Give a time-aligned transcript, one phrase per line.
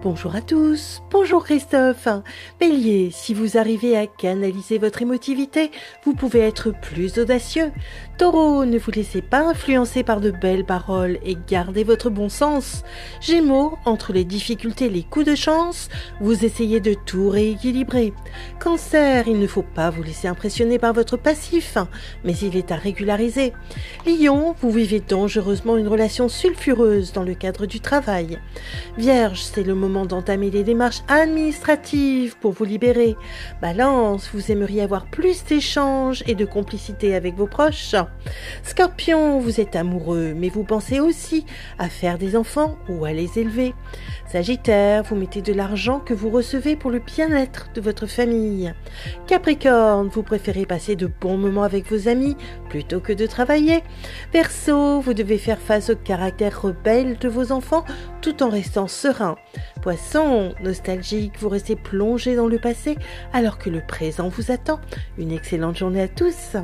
[0.00, 2.06] Bonjour à tous, bonjour Christophe.
[2.60, 5.72] Bélier, si vous arrivez à canaliser votre émotivité,
[6.04, 7.72] vous pouvez être plus audacieux.
[8.16, 12.84] Taureau, ne vous laissez pas influencer par de belles paroles et gardez votre bon sens.
[13.20, 15.88] Gémeaux, entre les difficultés et les coups de chance,
[16.20, 18.12] vous essayez de tout rééquilibrer.
[18.60, 21.76] Cancer, il ne faut pas vous laisser impressionner par votre passif,
[22.22, 23.52] mais il est à régulariser.
[24.06, 28.38] Lion, vous vivez dangereusement une relation sulfureuse dans le cadre du travail.
[28.96, 33.16] Vierge, c'est le moment d'entamer les démarches administratives pour vous libérer.
[33.62, 37.94] Balance, vous aimeriez avoir plus d'échanges et de complicité avec vos proches.
[38.62, 41.46] Scorpion, vous êtes amoureux, mais vous pensez aussi
[41.78, 43.74] à faire des enfants ou à les élever.
[44.26, 48.72] Sagittaire, vous mettez de l'argent que vous recevez pour le bien-être de votre famille.
[49.26, 52.36] Capricorne, vous préférez passer de bons moments avec vos amis
[52.68, 53.82] plutôt que de travailler.
[54.32, 57.84] Verseau, vous devez faire face au caractère rebelle de vos enfants
[58.20, 59.36] tout en restant serein.
[59.78, 62.96] Poisson, nostalgique, vous restez plongé dans le passé
[63.32, 64.80] alors que le présent vous attend.
[65.18, 66.56] Une excellente journée à tous.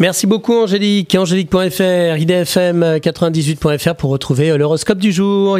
[0.00, 1.14] Merci beaucoup Angélique.
[1.14, 5.58] Angélique.fr, idfm98.fr pour retrouver l'horoscope du jour.